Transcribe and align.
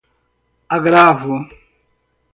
agravo 0.75 1.37